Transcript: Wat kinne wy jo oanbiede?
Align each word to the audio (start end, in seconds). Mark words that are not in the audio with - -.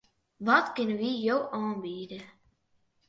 Wat 0.45 0.67
kinne 0.75 0.95
wy 0.99 1.11
jo 1.25 1.37
oanbiede? 1.57 2.19